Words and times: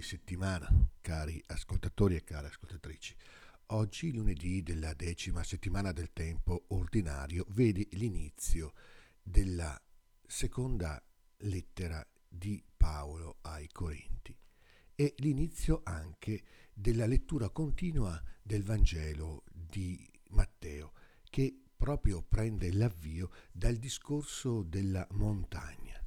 settimana, 0.00 0.70
cari 1.00 1.42
ascoltatori 1.46 2.14
e 2.14 2.22
care 2.22 2.46
ascoltatrici. 2.46 3.16
Oggi, 3.66 4.12
lunedì 4.12 4.62
della 4.62 4.94
decima 4.94 5.42
settimana 5.42 5.90
del 5.90 6.12
tempo 6.12 6.66
ordinario, 6.68 7.44
vede 7.48 7.88
l'inizio 7.92 8.74
della 9.20 9.76
seconda 10.24 11.02
lettera 11.38 12.06
di 12.28 12.62
Paolo 12.76 13.38
ai 13.40 13.66
Corinti 13.72 14.38
e 14.94 15.14
l'inizio 15.16 15.80
anche 15.82 16.44
della 16.72 17.06
lettura 17.06 17.48
continua 17.48 18.22
del 18.40 18.62
Vangelo 18.62 19.42
di 19.52 20.08
Matteo, 20.28 20.92
che 21.28 21.60
proprio 21.76 22.22
prende 22.22 22.72
l'avvio 22.72 23.30
dal 23.50 23.76
discorso 23.78 24.62
della 24.62 25.04
montagna, 25.10 26.00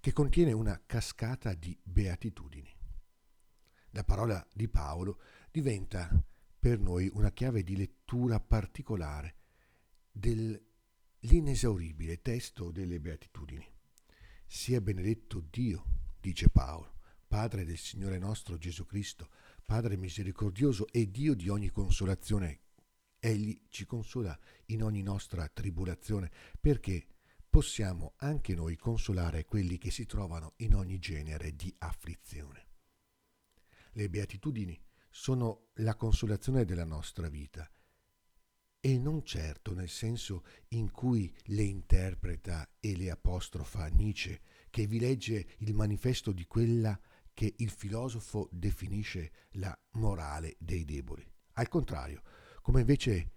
che 0.00 0.12
contiene 0.12 0.52
una 0.52 0.80
cascata 0.86 1.52
di 1.52 1.78
beatitudini. 1.82 2.77
La 3.92 4.04
parola 4.04 4.46
di 4.52 4.68
Paolo 4.68 5.20
diventa 5.50 6.10
per 6.58 6.78
noi 6.78 7.10
una 7.14 7.32
chiave 7.32 7.62
di 7.62 7.76
lettura 7.76 8.40
particolare 8.40 9.36
dell'inesauribile 10.10 12.20
testo 12.20 12.70
delle 12.70 13.00
beatitudini. 13.00 13.66
Sia 14.46 14.80
benedetto 14.80 15.46
Dio, 15.50 15.84
dice 16.20 16.50
Paolo, 16.50 16.96
Padre 17.26 17.64
del 17.64 17.78
Signore 17.78 18.18
nostro 18.18 18.58
Gesù 18.58 18.84
Cristo, 18.86 19.30
Padre 19.64 19.96
misericordioso 19.96 20.86
e 20.90 21.10
Dio 21.10 21.34
di 21.34 21.48
ogni 21.48 21.70
consolazione. 21.70 22.60
Egli 23.18 23.66
ci 23.68 23.84
consola 23.84 24.38
in 24.66 24.82
ogni 24.82 25.02
nostra 25.02 25.48
tribolazione 25.48 26.30
perché 26.60 27.06
possiamo 27.48 28.14
anche 28.18 28.54
noi 28.54 28.76
consolare 28.76 29.44
quelli 29.44 29.78
che 29.78 29.90
si 29.90 30.06
trovano 30.06 30.54
in 30.58 30.74
ogni 30.74 30.98
genere 30.98 31.54
di 31.54 31.74
afflizione. 31.78 32.67
Le 33.92 34.08
beatitudini 34.08 34.78
sono 35.10 35.68
la 35.74 35.94
consolazione 35.94 36.64
della 36.64 36.84
nostra 36.84 37.28
vita 37.28 37.68
e 38.80 38.98
non 38.98 39.24
certo 39.24 39.74
nel 39.74 39.88
senso 39.88 40.44
in 40.68 40.90
cui 40.90 41.34
le 41.46 41.62
interpreta 41.62 42.68
e 42.78 42.96
le 42.96 43.10
apostrofa 43.10 43.86
Nietzsche, 43.88 44.40
che 44.70 44.86
vi 44.86 45.00
legge 45.00 45.56
il 45.58 45.74
manifesto 45.74 46.32
di 46.32 46.46
quella 46.46 46.98
che 47.34 47.54
il 47.58 47.70
filosofo 47.70 48.48
definisce 48.52 49.32
la 49.52 49.76
morale 49.92 50.56
dei 50.58 50.84
deboli. 50.84 51.26
Al 51.54 51.68
contrario, 51.68 52.22
come 52.62 52.80
invece 52.80 53.32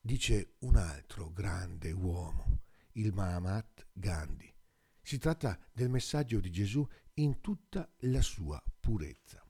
dice 0.00 0.56
un 0.60 0.76
altro 0.76 1.30
grande 1.30 1.92
uomo, 1.92 2.62
il 2.92 3.12
Mahatma 3.12 3.64
Gandhi. 3.92 4.52
Si 5.00 5.18
tratta 5.18 5.58
del 5.72 5.88
messaggio 5.88 6.40
di 6.40 6.50
Gesù 6.50 6.86
in 7.14 7.40
tutta 7.40 7.90
la 8.00 8.22
sua 8.22 8.62
purezza 8.80 9.45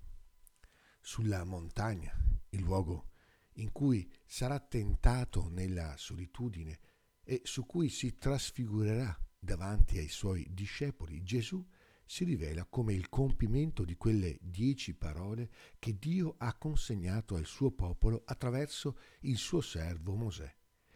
sulla 1.07 1.45
montagna, 1.45 2.13
il 2.49 2.63
luogo 2.63 3.11
in 3.59 3.71
cui 3.71 4.13
sarà 4.27 4.59
tentato 4.59 5.49
nella 5.49 5.97
solitudine 5.97 6.81
e 7.23 7.43
su 7.45 7.65
cui 7.65 7.91
si 7.91 8.19
trasfigurerà 8.19 9.17
davanti 9.39 9.99
ai 9.99 10.09
suoi 10.09 10.49
discepoli, 10.51 11.23
Gesù 11.23 11.65
si 12.05 12.25
rivela 12.25 12.65
come 12.65 12.93
il 12.93 13.09
compimento 13.09 13.85
di 13.85 13.97
quelle 13.97 14.37
dieci 14.41 14.95
parole 14.95 15.49
che 15.79 15.97
Dio 15.97 16.35
ha 16.39 16.53
consegnato 16.55 17.37
al 17.37 17.47
suo 17.47 17.71
popolo 17.71 18.23
attraverso 18.25 18.99
il 19.21 19.37
suo 19.37 19.61
servo 19.61 20.17
Mosè 20.17 20.53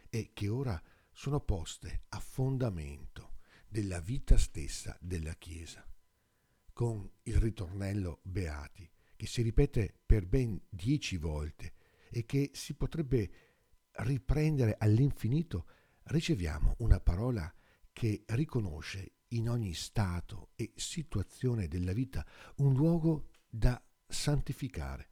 e 0.09 0.31
che 0.33 0.49
ora 0.49 0.79
sono 1.09 1.39
poste 1.39 2.03
a 2.09 2.19
fondamento 2.19 3.37
della 3.65 4.01
vita 4.01 4.37
stessa 4.37 4.97
della 4.99 5.35
Chiesa. 5.35 5.87
Con 6.73 7.09
il 7.23 7.37
ritornello 7.37 8.19
Beati 8.23 8.91
che 9.21 9.27
si 9.27 9.43
ripete 9.43 9.93
per 10.03 10.25
ben 10.25 10.59
dieci 10.67 11.15
volte 11.17 11.73
e 12.09 12.25
che 12.25 12.49
si 12.55 12.73
potrebbe 12.73 13.29
riprendere 13.97 14.75
all'infinito, 14.79 15.67
riceviamo 16.05 16.73
una 16.79 16.99
parola 16.99 17.53
che 17.93 18.23
riconosce 18.29 19.17
in 19.27 19.47
ogni 19.47 19.75
stato 19.75 20.49
e 20.55 20.71
situazione 20.75 21.67
della 21.67 21.93
vita 21.93 22.25
un 22.55 22.73
luogo 22.73 23.27
da 23.47 23.79
santificare, 24.07 25.09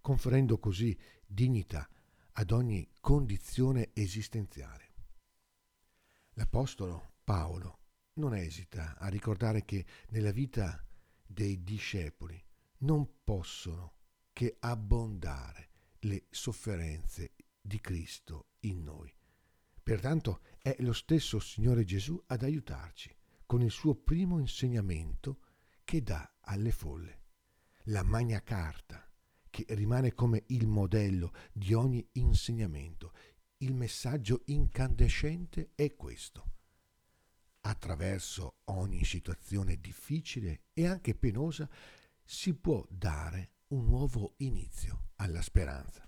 conferendo 0.00 0.58
così 0.58 0.98
dignità 1.24 1.88
ad 2.32 2.50
ogni 2.50 2.90
condizione 2.98 3.90
esistenziale. 3.92 4.92
L'Apostolo 6.30 7.12
Paolo 7.22 7.78
non 8.14 8.34
esita 8.34 8.98
a 8.98 9.06
ricordare 9.06 9.64
che 9.64 9.86
nella 10.08 10.32
vita 10.32 10.84
dei 11.24 11.62
discepoli 11.62 12.44
non 12.82 13.22
possono 13.24 13.94
che 14.32 14.56
abbondare 14.60 15.70
le 16.00 16.26
sofferenze 16.30 17.34
di 17.60 17.80
Cristo 17.80 18.48
in 18.60 18.82
noi. 18.82 19.12
Pertanto 19.82 20.40
è 20.60 20.76
lo 20.80 20.92
stesso 20.92 21.38
Signore 21.40 21.84
Gesù 21.84 22.20
ad 22.26 22.42
aiutarci 22.42 23.14
con 23.46 23.62
il 23.62 23.70
suo 23.70 23.94
primo 23.94 24.38
insegnamento 24.38 25.40
che 25.84 26.02
dà 26.02 26.36
alle 26.40 26.70
folle, 26.70 27.20
la 27.84 28.02
Magna 28.02 28.42
Carta, 28.42 29.06
che 29.50 29.66
rimane 29.70 30.14
come 30.14 30.44
il 30.46 30.66
modello 30.66 31.32
di 31.52 31.74
ogni 31.74 32.08
insegnamento. 32.12 33.12
Il 33.58 33.74
messaggio 33.74 34.42
incandescente 34.46 35.72
è 35.74 35.94
questo. 35.94 36.50
Attraverso 37.60 38.60
ogni 38.64 39.04
situazione 39.04 39.78
difficile 39.78 40.62
e 40.72 40.86
anche 40.86 41.14
penosa, 41.14 41.68
si 42.24 42.54
può 42.54 42.84
dare 42.88 43.50
un 43.68 43.84
nuovo 43.84 44.34
inizio 44.38 45.10
alla 45.16 45.42
speranza. 45.42 46.06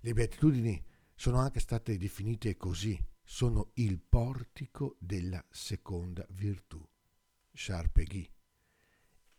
Le 0.00 0.12
beatitudini 0.12 0.84
sono 1.14 1.38
anche 1.38 1.60
state 1.60 1.96
definite 1.96 2.56
così, 2.56 3.02
sono 3.22 3.70
il 3.74 3.98
portico 4.00 4.96
della 4.98 5.42
seconda 5.50 6.26
virtù, 6.30 6.86
Charpegui. 7.52 8.30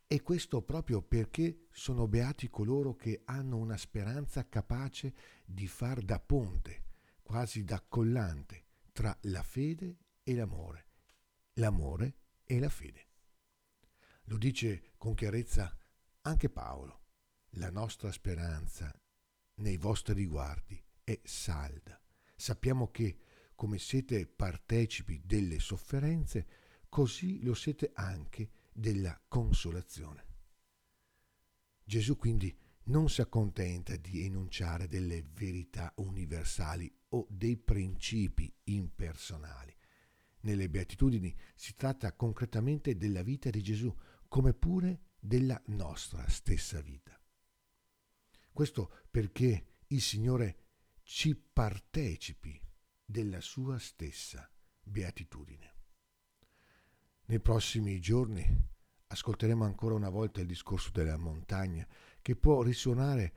E 0.07 0.22
questo 0.22 0.62
proprio 0.62 1.01
perché 1.01 1.66
sono 1.72 2.07
beati 2.07 2.50
coloro 2.50 2.95
che 2.95 3.22
hanno 3.25 3.57
una 3.57 3.78
speranza 3.78 4.47
capace 4.47 5.13
di 5.45 5.68
far 5.68 6.01
da 6.01 6.19
ponte, 6.19 6.84
quasi 7.22 7.63
da 7.63 7.84
collante, 7.88 8.66
tra 8.91 9.16
la 9.22 9.44
fede 9.44 9.97
e 10.24 10.35
l'amore, 10.35 10.88
l'amore 11.53 12.18
e 12.44 12.59
la 12.59 12.69
fede. 12.69 13.07
Lo 14.25 14.38
dice 14.38 14.94
con 14.97 15.13
chiarezza 15.13 15.75
anche 16.22 16.50
Paolo. 16.50 17.02
La 17.58 17.69
nostra 17.69 18.12
speranza 18.12 18.94
nei 19.56 19.78
vostri 19.78 20.13
riguardi 20.13 20.81
è 21.03 21.19
salda. 21.24 22.00
Sappiamo 22.36 22.90
che, 22.91 23.19
come 23.56 23.78
siete 23.78 24.28
partecipi 24.28 25.22
delle 25.24 25.59
sofferenze, 25.59 26.47
così 26.90 27.44
lo 27.44 27.53
siete 27.53 27.91
anche 27.94 28.50
della 28.74 29.19
consolazione. 29.28 30.25
Gesù 31.84 32.18
quindi 32.18 32.53
non 32.86 33.09
si 33.09 33.22
accontenta 33.22 33.96
di 33.96 34.25
enunciare 34.25 34.88
delle 34.88 35.24
verità 35.34 35.94
universali 35.97 36.94
o 37.10 37.28
dei 37.30 37.57
principi 37.57 38.51
impersonali. 38.66 39.74
Nelle 40.42 40.69
beatitudini 40.69 41.36
si 41.56 41.75
tratta 41.75 42.13
concretamente 42.13 42.98
della 42.98 43.24
vita 43.24 43.50
di 43.50 43.63
Gesù, 43.63 43.95
come 44.35 44.53
pure 44.53 45.11
della 45.17 45.57
nostra 45.67 46.27
stessa 46.27 46.81
vita. 46.81 47.17
Questo 48.51 49.03
perché 49.09 49.77
il 49.87 50.01
Signore 50.01 50.57
ci 51.03 51.33
partecipi 51.37 52.61
della 53.05 53.39
sua 53.39 53.79
stessa 53.79 54.51
beatitudine. 54.83 55.75
Nei 57.27 57.39
prossimi 57.39 57.97
giorni 58.01 58.45
ascolteremo 59.07 59.63
ancora 59.63 59.95
una 59.95 60.09
volta 60.09 60.41
il 60.41 60.47
discorso 60.47 60.91
della 60.91 61.15
montagna 61.15 61.87
che 62.21 62.35
può 62.35 62.61
risuonare 62.61 63.33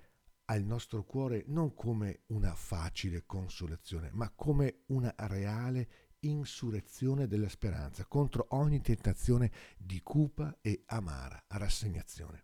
al 0.46 0.64
nostro 0.64 1.04
cuore 1.04 1.44
non 1.46 1.74
come 1.74 2.22
una 2.30 2.56
facile 2.56 3.24
consolazione, 3.24 4.10
ma 4.14 4.32
come 4.34 4.82
una 4.86 5.14
reale 5.16 6.07
insurrezione 6.20 7.26
della 7.26 7.48
speranza 7.48 8.04
contro 8.06 8.46
ogni 8.50 8.80
tentazione 8.80 9.50
di 9.76 10.00
cupa 10.02 10.58
e 10.60 10.82
amara 10.86 11.44
rassegnazione. 11.48 12.42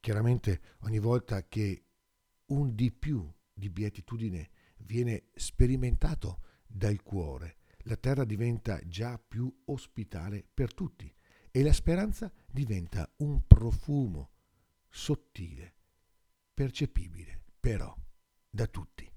Chiaramente 0.00 0.60
ogni 0.80 0.98
volta 0.98 1.46
che 1.46 1.84
un 2.46 2.74
di 2.74 2.92
più 2.92 3.30
di 3.52 3.68
beatitudine 3.68 4.50
viene 4.78 5.24
sperimentato 5.34 6.42
dal 6.66 7.02
cuore, 7.02 7.56
la 7.82 7.96
terra 7.96 8.24
diventa 8.24 8.80
già 8.86 9.18
più 9.18 9.52
ospitale 9.66 10.46
per 10.52 10.72
tutti 10.72 11.12
e 11.50 11.62
la 11.62 11.72
speranza 11.72 12.32
diventa 12.46 13.10
un 13.18 13.46
profumo 13.46 14.30
sottile, 14.88 15.74
percepibile 16.54 17.42
però 17.58 17.94
da 18.48 18.66
tutti. 18.66 19.10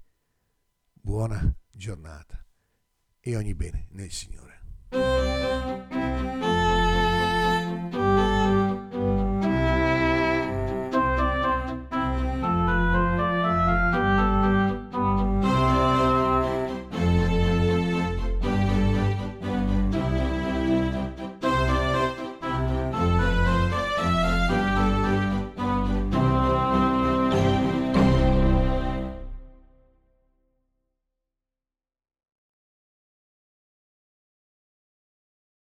Buona 0.92 1.54
giornata 1.70 2.44
e 3.22 3.36
ogni 3.36 3.54
bene 3.54 3.86
nel 3.92 4.10
Signore. 4.10 4.51